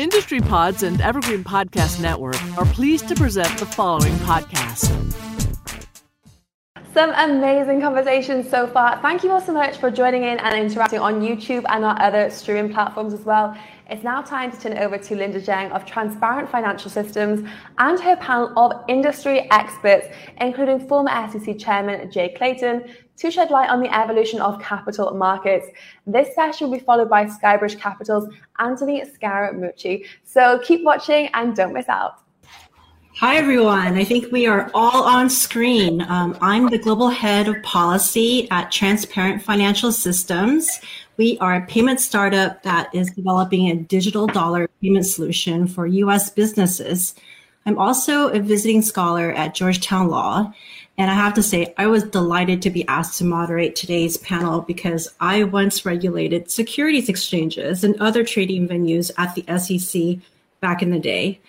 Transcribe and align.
Industry 0.00 0.40
Pods 0.40 0.82
and 0.82 0.98
Evergreen 1.02 1.44
Podcast 1.44 2.00
Network 2.00 2.42
are 2.56 2.64
pleased 2.64 3.06
to 3.08 3.14
present 3.14 3.58
the 3.58 3.66
following 3.66 4.14
podcast. 4.20 4.88
Some 6.94 7.10
amazing 7.10 7.82
conversations 7.82 8.48
so 8.48 8.66
far. 8.66 8.98
Thank 9.02 9.22
you 9.22 9.30
all 9.30 9.42
so 9.42 9.52
much 9.52 9.76
for 9.76 9.90
joining 9.90 10.22
in 10.22 10.38
and 10.38 10.58
interacting 10.58 11.00
on 11.00 11.20
YouTube 11.20 11.66
and 11.68 11.84
our 11.84 12.00
other 12.00 12.30
streaming 12.30 12.72
platforms 12.72 13.12
as 13.12 13.26
well. 13.26 13.54
It's 13.90 14.02
now 14.02 14.22
time 14.22 14.50
to 14.52 14.58
turn 14.58 14.78
over 14.78 14.96
to 14.96 15.14
Linda 15.14 15.38
Jeng 15.38 15.70
of 15.72 15.84
Transparent 15.84 16.48
Financial 16.48 16.90
Systems 16.90 17.46
and 17.76 18.00
her 18.00 18.16
panel 18.16 18.58
of 18.58 18.82
industry 18.88 19.50
experts, 19.50 20.06
including 20.40 20.88
former 20.88 21.10
SEC 21.30 21.58
Chairman 21.58 22.10
Jay 22.10 22.32
Clayton, 22.38 22.90
to 23.20 23.30
shed 23.30 23.50
light 23.50 23.68
on 23.68 23.80
the 23.80 23.94
evolution 23.94 24.40
of 24.40 24.60
capital 24.62 25.14
markets. 25.14 25.66
This 26.06 26.34
session 26.34 26.70
will 26.70 26.78
be 26.78 26.84
followed 26.84 27.10
by 27.10 27.26
Skybridge 27.26 27.78
Capital's 27.78 28.26
Anthony 28.58 29.02
Scaramucci. 29.02 30.06
So 30.24 30.58
keep 30.60 30.82
watching 30.84 31.28
and 31.34 31.54
don't 31.54 31.74
miss 31.74 31.88
out. 31.88 32.22
Hi, 33.16 33.36
everyone. 33.36 33.98
I 33.98 34.04
think 34.04 34.32
we 34.32 34.46
are 34.46 34.70
all 34.72 35.04
on 35.04 35.28
screen. 35.28 36.00
Um, 36.08 36.38
I'm 36.40 36.70
the 36.70 36.78
global 36.78 37.10
head 37.10 37.48
of 37.48 37.62
policy 37.62 38.50
at 38.50 38.72
Transparent 38.72 39.42
Financial 39.42 39.92
Systems. 39.92 40.80
We 41.18 41.36
are 41.40 41.56
a 41.56 41.66
payment 41.66 42.00
startup 42.00 42.62
that 42.62 42.88
is 42.94 43.10
developing 43.10 43.68
a 43.68 43.76
digital 43.76 44.26
dollar 44.26 44.68
payment 44.80 45.04
solution 45.04 45.66
for 45.66 45.86
US 45.86 46.30
businesses. 46.30 47.14
I'm 47.66 47.78
also 47.78 48.28
a 48.28 48.40
visiting 48.40 48.82
scholar 48.82 49.32
at 49.32 49.54
Georgetown 49.54 50.08
Law, 50.08 50.52
and 50.96 51.10
I 51.10 51.14
have 51.14 51.34
to 51.34 51.42
say, 51.42 51.74
I 51.78 51.86
was 51.86 52.02
delighted 52.04 52.62
to 52.62 52.70
be 52.70 52.86
asked 52.86 53.18
to 53.18 53.24
moderate 53.24 53.76
today's 53.76 54.16
panel 54.16 54.62
because 54.62 55.08
I 55.20 55.44
once 55.44 55.86
regulated 55.86 56.50
securities 56.50 57.08
exchanges 57.08 57.84
and 57.84 58.00
other 58.00 58.24
trading 58.24 58.68
venues 58.68 59.10
at 59.16 59.34
the 59.34 59.44
SEC 59.58 60.22
back 60.60 60.82
in 60.82 60.90
the 60.90 60.98
day. 60.98 61.40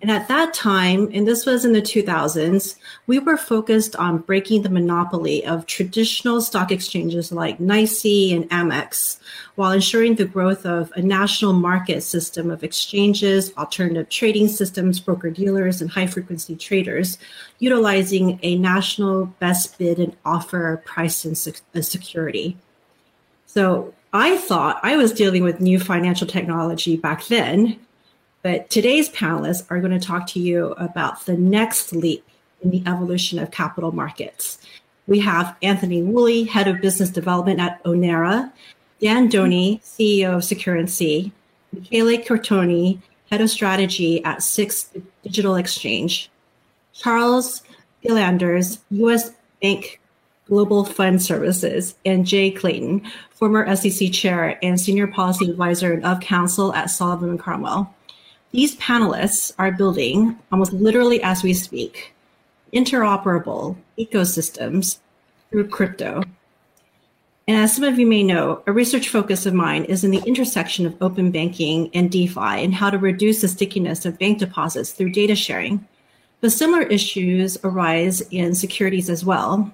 And 0.00 0.12
at 0.12 0.28
that 0.28 0.54
time, 0.54 1.10
and 1.12 1.26
this 1.26 1.44
was 1.44 1.64
in 1.64 1.72
the 1.72 1.82
2000s, 1.82 2.76
we 3.08 3.18
were 3.18 3.36
focused 3.36 3.96
on 3.96 4.18
breaking 4.18 4.62
the 4.62 4.70
monopoly 4.70 5.44
of 5.44 5.66
traditional 5.66 6.40
stock 6.40 6.70
exchanges 6.70 7.32
like 7.32 7.58
NYSE 7.58 8.32
and 8.32 8.48
Amex, 8.50 9.18
while 9.56 9.72
ensuring 9.72 10.14
the 10.14 10.24
growth 10.24 10.64
of 10.64 10.92
a 10.94 11.02
national 11.02 11.52
market 11.52 12.02
system 12.02 12.48
of 12.48 12.62
exchanges, 12.62 13.52
alternative 13.58 14.08
trading 14.08 14.46
systems, 14.46 15.00
broker 15.00 15.30
dealers, 15.30 15.80
and 15.80 15.90
high 15.90 16.06
frequency 16.06 16.54
traders, 16.54 17.18
utilizing 17.58 18.38
a 18.44 18.56
national 18.56 19.26
best 19.40 19.78
bid 19.78 19.98
and 19.98 20.16
offer 20.24 20.80
price 20.84 21.24
and 21.24 21.34
uh, 21.74 21.82
security. 21.82 22.56
So 23.46 23.92
I 24.12 24.38
thought 24.38 24.78
I 24.84 24.96
was 24.96 25.12
dealing 25.12 25.42
with 25.42 25.60
new 25.60 25.80
financial 25.80 26.28
technology 26.28 26.96
back 26.96 27.26
then, 27.26 27.80
but 28.42 28.70
today's 28.70 29.08
panelists 29.10 29.64
are 29.70 29.80
going 29.80 29.98
to 29.98 30.04
talk 30.04 30.26
to 30.28 30.40
you 30.40 30.72
about 30.72 31.26
the 31.26 31.36
next 31.36 31.92
leap 31.92 32.24
in 32.62 32.70
the 32.70 32.82
evolution 32.86 33.38
of 33.38 33.50
capital 33.50 33.92
markets. 33.92 34.58
We 35.06 35.20
have 35.20 35.56
Anthony 35.62 36.02
Woolley, 36.02 36.44
Head 36.44 36.68
of 36.68 36.80
Business 36.80 37.10
Development 37.10 37.58
at 37.60 37.82
Ownera, 37.84 38.52
Dan 39.00 39.28
Doney, 39.28 39.80
CEO 39.82 40.36
of 40.36 40.42
Securrency, 40.42 41.32
Michele 41.72 42.18
Curtoni, 42.18 43.00
Head 43.30 43.40
of 43.40 43.50
Strategy 43.50 44.24
at 44.24 44.42
Six 44.42 44.90
Digital 45.22 45.56
Exchange, 45.56 46.30
Charles 46.92 47.62
Gillanders, 48.04 48.78
U.S. 48.90 49.32
Bank 49.62 50.00
Global 50.46 50.84
Fund 50.84 51.22
Services, 51.22 51.94
and 52.04 52.26
Jay 52.26 52.50
Clayton, 52.50 53.02
former 53.30 53.74
SEC 53.76 54.12
Chair 54.12 54.58
and 54.62 54.80
Senior 54.80 55.06
Policy 55.06 55.50
Advisor 55.50 55.92
and 55.92 56.04
of 56.04 56.20
Counsel 56.20 56.74
at 56.74 56.90
Sullivan 56.90 57.30
and 57.30 57.38
Cromwell. 57.38 57.94
These 58.52 58.76
panelists 58.76 59.52
are 59.58 59.70
building, 59.72 60.38
almost 60.50 60.72
literally 60.72 61.22
as 61.22 61.42
we 61.42 61.52
speak, 61.52 62.14
interoperable 62.72 63.76
ecosystems 63.98 64.98
through 65.50 65.68
crypto. 65.68 66.22
And 67.46 67.56
as 67.56 67.74
some 67.74 67.84
of 67.84 67.98
you 67.98 68.06
may 68.06 68.22
know, 68.22 68.62
a 68.66 68.72
research 68.72 69.08
focus 69.08 69.46
of 69.46 69.54
mine 69.54 69.84
is 69.84 70.04
in 70.04 70.10
the 70.10 70.22
intersection 70.26 70.86
of 70.86 70.96
open 71.00 71.30
banking 71.30 71.90
and 71.94 72.10
DeFi 72.10 72.62
and 72.62 72.74
how 72.74 72.90
to 72.90 72.98
reduce 72.98 73.40
the 73.40 73.48
stickiness 73.48 74.04
of 74.04 74.18
bank 74.18 74.38
deposits 74.38 74.92
through 74.92 75.10
data 75.10 75.34
sharing. 75.34 75.86
But 76.40 76.52
similar 76.52 76.82
issues 76.82 77.58
arise 77.64 78.20
in 78.30 78.54
securities 78.54 79.10
as 79.10 79.24
well. 79.24 79.72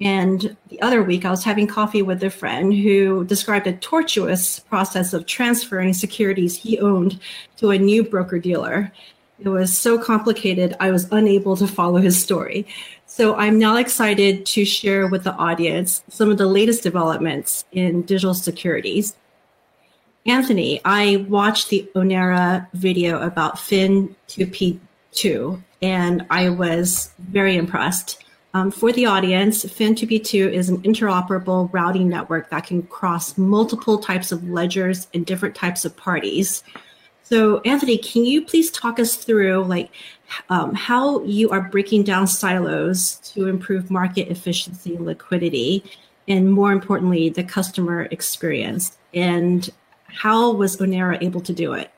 And 0.00 0.56
the 0.68 0.80
other 0.80 1.02
week, 1.02 1.26
I 1.26 1.30
was 1.30 1.44
having 1.44 1.66
coffee 1.66 2.00
with 2.00 2.22
a 2.22 2.30
friend 2.30 2.72
who 2.72 3.24
described 3.24 3.66
a 3.66 3.74
tortuous 3.74 4.58
process 4.58 5.12
of 5.12 5.26
transferring 5.26 5.92
securities 5.92 6.56
he 6.56 6.78
owned 6.78 7.20
to 7.58 7.70
a 7.70 7.78
new 7.78 8.02
broker 8.02 8.38
dealer. 8.38 8.90
It 9.38 9.48
was 9.48 9.76
so 9.76 9.98
complicated, 9.98 10.76
I 10.80 10.90
was 10.90 11.06
unable 11.12 11.56
to 11.56 11.66
follow 11.66 11.98
his 11.98 12.20
story. 12.20 12.66
So 13.06 13.36
I'm 13.36 13.58
now 13.58 13.76
excited 13.76 14.46
to 14.46 14.64
share 14.64 15.06
with 15.06 15.24
the 15.24 15.34
audience 15.34 16.02
some 16.08 16.30
of 16.30 16.38
the 16.38 16.46
latest 16.46 16.82
developments 16.82 17.64
in 17.72 18.02
digital 18.02 18.34
securities. 18.34 19.14
Anthony, 20.26 20.80
I 20.84 21.24
watched 21.28 21.70
the 21.70 21.90
Ownera 21.94 22.66
video 22.74 23.20
about 23.20 23.56
Fin2P2 23.56 25.62
and 25.82 26.26
I 26.30 26.50
was 26.50 27.10
very 27.18 27.56
impressed. 27.56 28.22
Um, 28.52 28.70
for 28.72 28.90
the 28.92 29.06
audience, 29.06 29.64
Fin2P2 29.64 30.52
is 30.52 30.68
an 30.68 30.82
interoperable 30.82 31.72
routing 31.72 32.08
network 32.08 32.50
that 32.50 32.66
can 32.66 32.82
cross 32.82 33.38
multiple 33.38 33.98
types 33.98 34.32
of 34.32 34.48
ledgers 34.48 35.06
and 35.14 35.24
different 35.24 35.54
types 35.54 35.84
of 35.84 35.96
parties. 35.96 36.64
So, 37.22 37.60
Anthony, 37.60 37.96
can 37.96 38.24
you 38.24 38.44
please 38.44 38.72
talk 38.72 38.98
us 38.98 39.14
through 39.14 39.64
like 39.64 39.90
um, 40.48 40.74
how 40.74 41.22
you 41.22 41.50
are 41.50 41.60
breaking 41.60 42.02
down 42.02 42.26
silos 42.26 43.16
to 43.34 43.46
improve 43.46 43.88
market 43.88 44.28
efficiency 44.28 44.98
liquidity, 44.98 45.84
and 46.26 46.52
more 46.52 46.72
importantly, 46.72 47.28
the 47.28 47.44
customer 47.44 48.08
experience? 48.10 48.98
And 49.14 49.70
how 50.06 50.50
was 50.50 50.76
Ownera 50.78 51.22
able 51.22 51.40
to 51.42 51.52
do 51.52 51.72
it? 51.74 51.92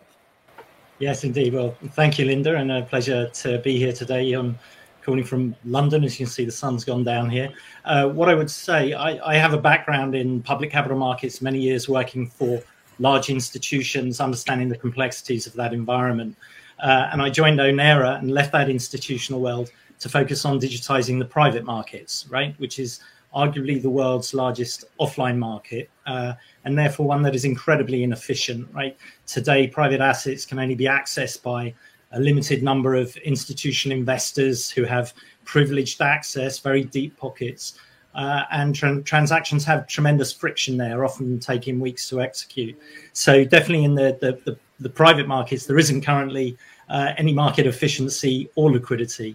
Yes, 0.98 1.24
indeed. 1.24 1.54
Well, 1.54 1.74
thank 1.92 2.18
you, 2.18 2.26
Linda, 2.26 2.56
and 2.56 2.70
a 2.70 2.82
pleasure 2.82 3.28
to 3.28 3.58
be 3.60 3.78
here 3.78 3.92
today 3.94 4.34
on 4.34 4.58
calling 5.04 5.24
from 5.24 5.54
London. 5.64 6.04
As 6.04 6.18
you 6.18 6.26
can 6.26 6.32
see, 6.32 6.44
the 6.44 6.52
sun's 6.52 6.84
gone 6.84 7.04
down 7.04 7.28
here. 7.28 7.50
Uh, 7.84 8.08
what 8.08 8.28
I 8.28 8.34
would 8.34 8.50
say, 8.50 8.92
I, 8.92 9.32
I, 9.32 9.36
have 9.36 9.52
a 9.52 9.58
background 9.58 10.14
in 10.14 10.42
public 10.42 10.70
capital 10.70 10.96
markets, 10.96 11.42
many 11.42 11.60
years 11.60 11.88
working 11.88 12.28
for 12.28 12.62
large 12.98 13.30
institutions, 13.30 14.20
understanding 14.20 14.68
the 14.68 14.76
complexities 14.76 15.46
of 15.46 15.54
that 15.54 15.72
environment. 15.72 16.36
Uh, 16.78 17.08
and 17.12 17.20
I 17.20 17.30
joined 17.30 17.58
Ownera 17.58 18.18
and 18.18 18.30
left 18.30 18.52
that 18.52 18.68
institutional 18.68 19.40
world 19.40 19.70
to 20.00 20.08
focus 20.08 20.44
on 20.44 20.60
digitizing 20.60 21.18
the 21.18 21.24
private 21.24 21.64
markets, 21.64 22.26
right, 22.28 22.58
which 22.58 22.78
is 22.78 23.00
arguably 23.34 23.80
the 23.80 23.90
world's 23.90 24.34
largest 24.34 24.84
offline 25.00 25.38
market, 25.38 25.88
uh, 26.06 26.34
and 26.64 26.76
therefore 26.76 27.06
one 27.06 27.22
that 27.22 27.34
is 27.34 27.44
incredibly 27.44 28.02
inefficient, 28.02 28.68
right? 28.74 28.96
Today, 29.26 29.66
private 29.66 30.00
assets 30.00 30.44
can 30.44 30.58
only 30.58 30.74
be 30.74 30.84
accessed 30.84 31.42
by 31.42 31.72
a 32.12 32.20
limited 32.20 32.62
number 32.62 32.94
of 32.94 33.16
institutional 33.18 33.96
investors 33.96 34.70
who 34.70 34.84
have 34.84 35.14
privileged 35.44 36.00
access, 36.00 36.58
very 36.58 36.84
deep 36.84 37.16
pockets. 37.16 37.74
Uh, 38.14 38.42
and 38.50 38.74
tra- 38.74 39.00
transactions 39.02 39.64
have 39.64 39.86
tremendous 39.86 40.32
friction 40.32 40.76
there, 40.76 41.04
often 41.04 41.38
taking 41.38 41.80
weeks 41.80 42.08
to 42.10 42.20
execute. 42.20 42.78
So 43.14 43.42
definitely 43.44 43.84
in 43.84 43.94
the 43.94 44.18
the, 44.20 44.38
the, 44.44 44.58
the 44.80 44.90
private 44.90 45.26
markets, 45.26 45.66
there 45.66 45.78
isn't 45.78 46.02
currently 46.02 46.58
uh, 46.90 47.12
any 47.16 47.32
market 47.32 47.66
efficiency 47.66 48.50
or 48.54 48.70
liquidity. 48.70 49.34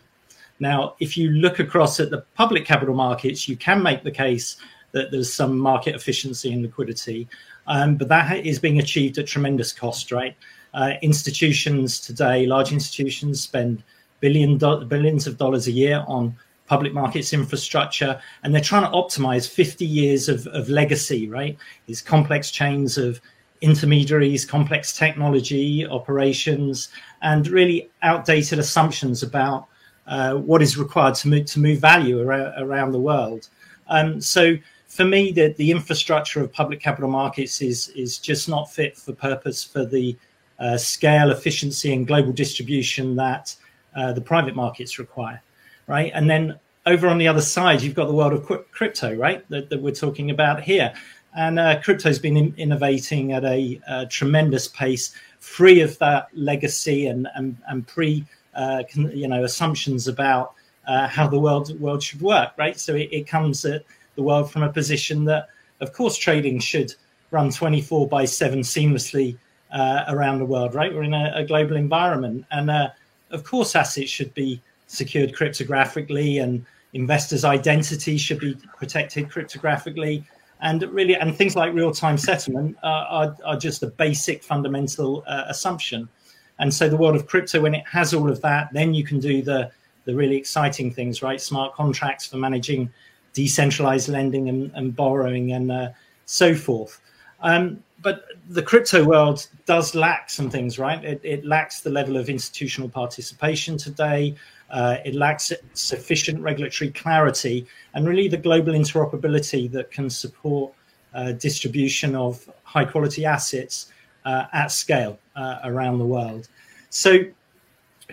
Now, 0.59 0.95
if 0.99 1.17
you 1.17 1.29
look 1.31 1.59
across 1.59 1.99
at 1.99 2.09
the 2.09 2.23
public 2.35 2.65
capital 2.65 2.95
markets, 2.95 3.47
you 3.47 3.57
can 3.57 3.81
make 3.81 4.03
the 4.03 4.11
case 4.11 4.57
that 4.91 5.11
there's 5.11 5.33
some 5.33 5.57
market 5.57 5.95
efficiency 5.95 6.53
and 6.53 6.61
liquidity, 6.61 7.27
um, 7.67 7.95
but 7.95 8.07
that 8.07 8.45
is 8.45 8.59
being 8.59 8.79
achieved 8.79 9.17
at 9.17 9.27
tremendous 9.27 9.71
cost, 9.71 10.11
right? 10.11 10.35
Uh, 10.73 10.93
institutions 11.01 11.99
today, 11.99 12.45
large 12.45 12.71
institutions, 12.71 13.41
spend 13.41 13.83
billion 14.19 14.57
do- 14.57 14.85
billions 14.85 15.27
of 15.27 15.37
dollars 15.37 15.67
a 15.67 15.71
year 15.71 16.03
on 16.07 16.35
public 16.67 16.93
markets 16.93 17.33
infrastructure, 17.33 18.19
and 18.43 18.53
they're 18.53 18.61
trying 18.61 18.83
to 18.83 18.89
optimize 18.89 19.49
50 19.49 19.85
years 19.85 20.27
of, 20.27 20.45
of 20.47 20.69
legacy, 20.69 21.27
right? 21.29 21.57
These 21.85 22.01
complex 22.01 22.51
chains 22.51 22.97
of 22.97 23.21
intermediaries, 23.61 24.45
complex 24.45 24.95
technology, 24.95 25.87
operations, 25.87 26.89
and 27.21 27.47
really 27.47 27.89
outdated 28.03 28.59
assumptions 28.59 29.23
about 29.23 29.67
uh, 30.07 30.35
what 30.35 30.61
is 30.61 30.77
required 30.77 31.15
to 31.15 31.27
move, 31.27 31.45
to 31.45 31.59
move 31.59 31.79
value 31.79 32.21
around, 32.21 32.53
around 32.61 32.91
the 32.91 32.99
world. 32.99 33.49
Um, 33.87 34.21
so 34.21 34.55
for 34.87 35.05
me, 35.05 35.31
the, 35.31 35.53
the 35.57 35.71
infrastructure 35.71 36.41
of 36.41 36.51
public 36.51 36.79
capital 36.79 37.09
markets 37.09 37.61
is, 37.61 37.89
is 37.89 38.19
just 38.19 38.47
not 38.47 38.71
fit 38.71 38.97
for 38.97 39.13
purpose 39.13 39.63
for 39.63 39.85
the 39.85 40.17
uh, 40.59 40.77
scale, 40.77 41.31
efficiency, 41.31 41.93
and 41.93 42.07
global 42.07 42.31
distribution 42.31 43.15
that 43.15 43.55
uh, 43.95 44.13
the 44.13 44.21
private 44.21 44.55
markets 44.55 44.99
require, 44.99 45.41
right? 45.87 46.11
And 46.13 46.29
then 46.29 46.59
over 46.85 47.07
on 47.07 47.17
the 47.17 47.27
other 47.27 47.41
side, 47.41 47.81
you've 47.81 47.95
got 47.95 48.07
the 48.07 48.13
world 48.13 48.33
of 48.33 48.71
crypto, 48.71 49.13
right? 49.15 49.47
That, 49.49 49.69
that 49.69 49.81
we're 49.81 49.93
talking 49.93 50.31
about 50.31 50.61
here. 50.61 50.93
And 51.35 51.59
uh, 51.59 51.81
crypto's 51.81 52.17
been 52.17 52.37
in- 52.37 52.55
innovating 52.57 53.33
at 53.33 53.43
a, 53.43 53.79
a, 53.87 54.05
tremendous 54.07 54.67
pace, 54.67 55.13
free 55.39 55.81
of 55.81 55.97
that 55.99 56.29
legacy 56.33 57.07
and 57.07 57.27
and, 57.35 57.57
and 57.67 57.85
pre 57.85 58.25
uh, 58.55 58.83
you 58.95 59.27
know 59.27 59.43
assumptions 59.43 60.07
about 60.07 60.53
uh, 60.87 61.07
how 61.07 61.27
the 61.27 61.39
world 61.39 61.79
world 61.79 62.01
should 62.01 62.21
work. 62.21 62.51
Right. 62.57 62.79
So 62.79 62.95
it, 62.95 63.09
it 63.11 63.27
comes 63.27 63.65
at 63.65 63.83
the 64.15 64.23
world 64.23 64.51
from 64.51 64.63
a 64.63 64.71
position 64.71 65.25
that, 65.25 65.49
of 65.79 65.93
course, 65.93 66.17
trading 66.17 66.59
should 66.59 66.93
run 67.29 67.51
24 67.51 68.07
by 68.07 68.25
7 68.25 68.59
seamlessly 68.61 69.37
uh, 69.71 70.05
around 70.07 70.39
the 70.39 70.45
world, 70.45 70.73
right? 70.73 70.93
We're 70.93 71.03
in 71.03 71.13
a, 71.13 71.31
a 71.35 71.43
global 71.45 71.75
environment. 71.75 72.45
And 72.51 72.69
uh, 72.69 72.89
of 73.31 73.43
course, 73.43 73.75
assets 73.75 74.09
should 74.09 74.33
be 74.33 74.61
secured 74.87 75.33
cryptographically 75.33 76.41
and 76.41 76.65
investors' 76.93 77.43
identity 77.43 78.17
should 78.17 78.39
be 78.39 78.57
protected 78.77 79.29
cryptographically. 79.29 80.23
And 80.61 80.81
really, 80.83 81.15
and 81.15 81.35
things 81.35 81.55
like 81.55 81.73
real 81.73 81.91
time 81.91 82.17
settlement 82.17 82.77
uh, 82.83 83.05
are, 83.09 83.37
are, 83.45 83.57
just 83.57 83.83
a 83.83 83.87
basic 83.87 84.43
fundamental 84.43 85.23
uh, 85.27 85.43
assumption. 85.47 86.09
And 86.57 86.73
so, 86.73 86.89
the 86.89 86.97
world 86.97 87.15
of 87.15 87.27
crypto, 87.27 87.61
when 87.61 87.75
it 87.75 87.85
has 87.85 88.13
all 88.13 88.29
of 88.29 88.41
that, 88.41 88.73
then 88.73 88.95
you 88.95 89.03
can 89.03 89.19
do 89.19 89.43
the, 89.43 89.69
the 90.05 90.15
really 90.15 90.35
exciting 90.35 90.91
things, 90.91 91.21
right? 91.21 91.39
Smart 91.39 91.75
contracts 91.75 92.25
for 92.25 92.37
managing 92.37 92.91
decentralized 93.33 94.09
lending 94.09 94.49
and, 94.49 94.71
and 94.73 94.95
borrowing 94.95 95.51
and 95.51 95.71
uh, 95.71 95.89
so 96.25 96.55
forth. 96.55 96.99
Um, 97.41 97.83
but 98.01 98.25
the 98.49 98.61
crypto 98.61 99.03
world 99.03 99.47
does 99.65 99.95
lack 99.95 100.29
some 100.29 100.49
things, 100.49 100.77
right? 100.77 101.03
It, 101.03 101.19
it 101.23 101.45
lacks 101.45 101.81
the 101.81 101.89
level 101.89 102.17
of 102.17 102.29
institutional 102.29 102.89
participation 102.89 103.77
today. 103.77 104.35
Uh, 104.69 104.97
it 105.05 105.15
lacks 105.15 105.51
sufficient 105.73 106.41
regulatory 106.41 106.91
clarity 106.91 107.65
and 107.93 108.07
really 108.07 108.27
the 108.27 108.37
global 108.37 108.73
interoperability 108.73 109.71
that 109.71 109.91
can 109.91 110.09
support 110.09 110.73
uh, 111.13 111.31
distribution 111.33 112.15
of 112.15 112.47
high 112.63 112.85
quality 112.85 113.25
assets 113.25 113.91
uh, 114.25 114.45
at 114.53 114.71
scale 114.71 115.17
uh, 115.35 115.59
around 115.63 115.97
the 115.97 116.05
world. 116.05 116.49
So, 116.89 117.19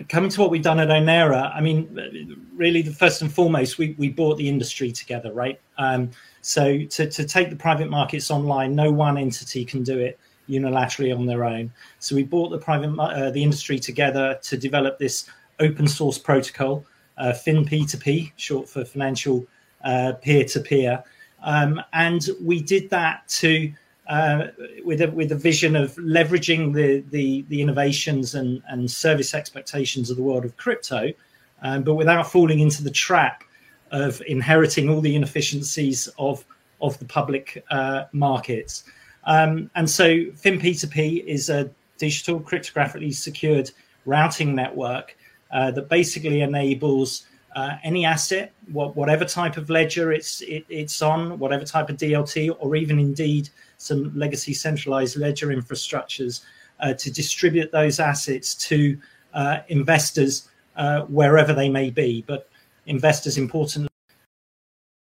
coming 0.09 0.29
to 0.29 0.41
what 0.41 0.49
we've 0.49 0.61
done 0.61 0.79
at 0.79 0.89
Ownera, 0.89 1.55
I 1.55 1.61
mean, 1.61 2.47
really, 2.55 2.81
the 2.81 2.93
first 2.93 3.21
and 3.21 3.31
foremost, 3.31 3.77
we, 3.77 3.95
we 3.97 4.09
brought 4.09 4.37
the 4.37 4.47
industry 4.47 4.91
together, 4.91 5.31
right? 5.33 5.59
Um, 5.77 6.11
so 6.41 6.83
to, 6.83 7.09
to 7.09 7.25
take 7.25 7.49
the 7.49 7.55
private 7.55 7.89
markets 7.89 8.29
online, 8.29 8.75
no 8.75 8.91
one 8.91 9.17
entity 9.17 9.63
can 9.65 9.83
do 9.83 9.97
it 9.97 10.19
unilaterally 10.49 11.17
on 11.17 11.25
their 11.25 11.43
own. 11.43 11.71
So 11.99 12.15
we 12.15 12.23
brought 12.23 12.49
the 12.49 12.57
private 12.57 12.95
uh, 12.99 13.31
the 13.31 13.41
industry 13.41 13.79
together 13.79 14.37
to 14.43 14.57
develop 14.57 14.99
this 14.99 15.29
open 15.59 15.87
source 15.87 16.17
protocol, 16.17 16.85
uh, 17.17 17.33
FinP2P, 17.33 18.33
short 18.35 18.69
for 18.69 18.85
financial 18.85 19.47
peer 20.21 20.43
to 20.43 20.59
peer, 20.59 21.03
and 21.43 22.29
we 22.41 22.61
did 22.61 22.89
that 22.89 23.27
to 23.27 23.71
uh, 24.07 24.47
with 24.83 25.01
a 25.01 25.09
with 25.09 25.31
a 25.31 25.35
vision 25.35 25.75
of 25.75 25.95
leveraging 25.95 26.73
the 26.73 27.03
the, 27.09 27.45
the 27.49 27.61
innovations 27.61 28.35
and, 28.35 28.61
and 28.69 28.89
service 28.89 29.33
expectations 29.33 30.09
of 30.09 30.17
the 30.17 30.23
world 30.23 30.45
of 30.45 30.55
crypto, 30.57 31.11
um, 31.61 31.83
but 31.83 31.95
without 31.95 32.31
falling 32.31 32.59
into 32.59 32.83
the 32.83 32.91
trap 32.91 33.43
of 33.91 34.21
inheriting 34.27 34.89
all 34.89 35.01
the 35.01 35.15
inefficiencies 35.15 36.07
of 36.19 36.45
of 36.81 36.97
the 36.99 37.05
public 37.05 37.63
uh, 37.71 38.03
markets. 38.11 38.83
Um, 39.23 39.71
and 39.73 39.89
so 39.89 40.05
FinP2P 40.05 41.25
is 41.25 41.49
a 41.49 41.71
digital 41.97 42.39
cryptographically 42.39 43.13
secured 43.13 43.71
routing 44.05 44.53
network 44.53 45.17
uh, 45.51 45.71
that 45.71 45.89
basically 45.89 46.41
enables 46.41 47.25
uh, 47.55 47.77
any 47.83 48.05
asset, 48.05 48.51
what, 48.71 48.95
whatever 48.95 49.25
type 49.25 49.55
of 49.57 49.69
ledger 49.69 50.11
it's 50.11 50.41
it, 50.41 50.65
it's 50.69 51.01
on, 51.01 51.39
whatever 51.39 51.63
type 51.63 51.89
of 51.89 51.97
DLT, 51.97 52.55
or 52.59 52.75
even 52.75 52.99
indeed 52.99 53.49
some 53.77 54.11
legacy 54.15 54.53
centralized 54.53 55.15
ledger 55.17 55.47
infrastructures, 55.47 56.41
uh, 56.81 56.93
to 56.93 57.11
distribute 57.11 57.71
those 57.71 57.99
assets 57.99 58.53
to 58.55 58.97
uh, 59.33 59.59
investors 59.69 60.49
uh, 60.75 61.01
wherever 61.03 61.53
they 61.53 61.69
may 61.69 61.89
be. 61.89 62.23
But 62.27 62.49
investors 62.85 63.37
importantly 63.37 63.89